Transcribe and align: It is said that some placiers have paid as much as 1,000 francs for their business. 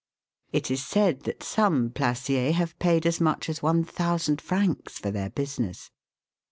It 0.51 0.71
is 0.71 0.83
said 0.83 1.25
that 1.25 1.43
some 1.43 1.91
placiers 1.91 2.53
have 2.53 2.79
paid 2.79 3.05
as 3.05 3.21
much 3.21 3.47
as 3.49 3.61
1,000 3.61 4.41
francs 4.41 4.97
for 4.97 5.11
their 5.11 5.29
business. 5.29 5.91